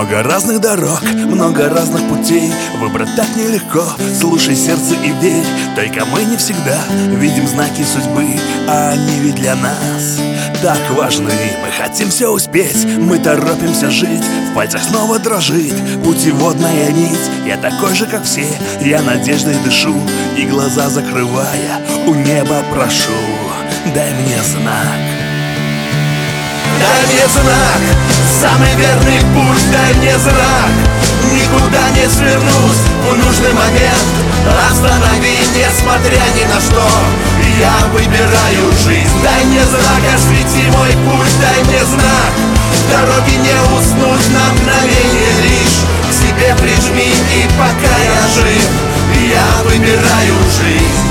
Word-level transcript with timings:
Много 0.00 0.22
разных 0.22 0.60
дорог, 0.62 1.02
много 1.26 1.68
разных 1.68 2.08
путей. 2.08 2.50
Выбрать 2.78 3.14
так 3.16 3.36
нелегко, 3.36 3.84
слушай 4.18 4.56
сердце 4.56 4.94
и 4.94 5.10
верь. 5.20 5.44
Только 5.76 6.06
мы 6.06 6.24
не 6.24 6.38
всегда 6.38 6.78
видим 7.18 7.46
знаки 7.46 7.82
судьбы 7.82 8.24
А 8.66 8.92
они 8.92 9.20
ведь 9.20 9.34
для 9.34 9.54
нас 9.56 10.18
так 10.62 10.78
важны. 10.96 11.34
Мы 11.62 11.70
хотим 11.70 12.08
все 12.08 12.28
успеть, 12.28 12.86
мы 12.96 13.18
торопимся 13.18 13.90
жить. 13.90 14.24
В 14.50 14.54
пальцах 14.54 14.82
снова 14.84 15.18
дрожит 15.18 15.74
путеводная 16.02 16.90
нить. 16.92 17.30
Я 17.46 17.58
такой 17.58 17.94
же, 17.94 18.06
как 18.06 18.24
все, 18.24 18.46
я 18.80 19.02
надеждой 19.02 19.56
дышу 19.66 19.94
И 20.38 20.46
глаза 20.46 20.88
закрывая, 20.88 21.78
у 22.06 22.14
неба 22.14 22.64
прошу. 22.72 23.12
Дай 23.94 24.14
мне 24.14 24.38
знак 24.44 25.09
Дай 26.80 27.06
мне 27.06 27.26
знак, 27.28 27.80
самый 28.40 28.74
верный 28.74 29.20
путь, 29.34 29.70
дай 29.70 29.94
мне 29.94 30.18
знак. 30.18 30.70
Никуда 31.30 31.90
не 31.90 32.08
свернусь 32.08 32.82
в 33.04 33.16
нужный 33.16 33.52
момент. 33.52 34.08
Останови, 34.70 35.36
несмотря 35.54 36.22
ни 36.34 36.44
на 36.52 36.60
что. 36.60 36.88
Я 37.60 37.86
выбираю 37.92 38.72
жизнь. 38.84 39.22
Дай 39.22 39.44
мне 39.44 39.62
знак, 39.64 40.02
освети 40.14 40.66
мой 40.76 40.90
путь 41.04 41.40
Дай 41.40 41.62
мне 41.64 41.84
знак. 41.84 42.32
Дороги 42.90 43.36
не 43.36 43.54
уснуть 43.76 44.28
на 44.32 44.52
мгновение 44.54 45.32
лишь. 45.42 45.84
К 46.08 46.12
себе 46.12 46.54
прижми 46.56 47.12
и 47.12 47.48
пока 47.58 47.94
я 48.02 48.26
жив 48.34 48.68
Я 49.28 49.62
выбираю 49.64 50.34
жизнь. 50.58 51.10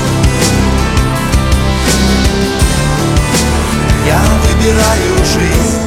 Я 4.06 4.20
выбираю 4.42 5.09
жизнь. 5.32 5.78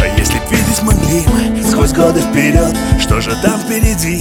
А 0.00 0.06
если 0.18 0.38
б 0.38 0.42
видеть 0.50 0.82
могли 0.82 1.24
мы 1.54 1.62
сквозь 1.62 1.92
годы 1.92 2.20
вперед 2.20 2.76
Что 3.00 3.20
же 3.20 3.30
там 3.42 3.58
впереди, 3.60 4.18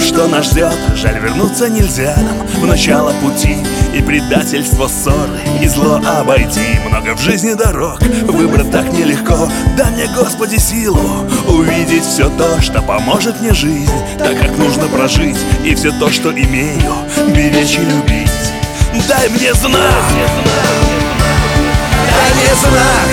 что 0.00 0.28
нас 0.28 0.50
ждет? 0.50 0.74
Жаль, 0.94 1.18
вернуться 1.18 1.68
нельзя 1.68 2.14
нам 2.16 2.46
в 2.46 2.66
начало 2.66 3.12
пути 3.22 3.56
И 3.96 4.02
предательство, 4.02 4.88
ссоры 4.88 5.40
и 5.62 5.66
зло 5.68 5.98
обойти. 6.04 6.78
Много 6.86 7.14
в 7.16 7.20
жизни 7.20 7.54
дорог, 7.54 7.98
выбрать 8.28 8.70
так 8.70 8.92
нелегко. 8.92 9.48
Дай 9.74 9.90
мне, 9.90 10.06
Господи, 10.14 10.56
силу 10.56 11.26
увидеть 11.48 12.04
все 12.04 12.28
то, 12.36 12.60
что 12.60 12.82
поможет 12.82 13.40
мне 13.40 13.54
жизнь 13.54 13.90
Так 14.18 14.38
как 14.38 14.58
нужно 14.58 14.86
прожить 14.88 15.38
и 15.64 15.74
все 15.74 15.92
то, 15.98 16.10
что 16.10 16.30
имею 16.30 16.92
Беречь 17.28 17.78
и 17.78 17.84
любить. 17.84 18.52
Дай 19.08 19.30
мне 19.30 19.54
знак, 19.54 20.04
Дай 22.10 22.34
мне 22.34 22.54
знак, 22.60 23.08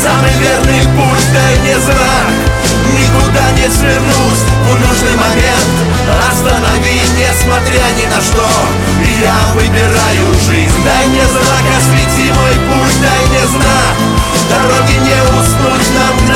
самый 0.00 0.30
верный 0.38 0.82
путь, 0.94 1.26
дай 1.34 1.58
мне 1.58 1.76
знак. 1.80 2.50
Никуда 2.92 3.50
не 3.52 3.68
свернусь 3.68 4.44
в 4.64 4.80
нужный 4.80 5.16
момент 5.16 5.99
Останови, 6.30 7.00
несмотря 7.16 7.84
ни 7.98 8.06
на 8.06 8.20
что. 8.20 8.46
Я 9.20 9.36
выбираю 9.54 10.34
жизнь. 10.46 10.84
Дай 10.84 11.06
мне 11.08 11.24
знак, 11.26 11.64
освети 11.78 12.32
мой 12.32 12.54
путь, 12.68 13.00
дай 13.00 13.26
мне 13.28 13.46
знак. 13.46 13.96
Дороги 14.50 14.96
не 14.98 15.18
уснуть 15.38 15.90
на 15.94 16.29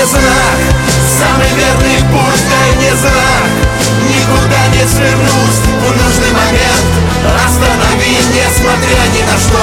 Мне 0.00 0.08
знак, 0.08 0.58
самый 1.20 1.48
верный 1.48 2.00
путь, 2.08 2.42
дай 2.48 2.76
мне 2.78 2.96
знак. 2.96 3.44
Никуда 4.08 4.66
не 4.68 4.88
свернусь. 4.88 5.60
В 5.76 5.90
нужный 5.92 6.32
момент 6.32 7.00
Останови, 7.44 8.16
несмотря 8.32 8.96
ни 9.12 9.22
на 9.28 9.36
что 9.36 9.59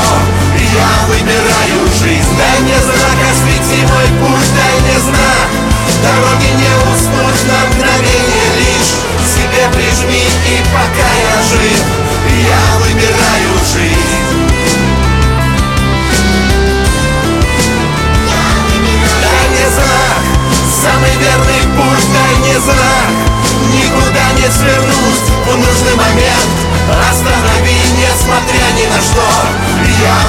Останови, 26.90 27.76
несмотря 27.98 28.66
ни 28.76 28.86
на 28.86 29.02
что. 29.02 29.24
Я 30.02 30.27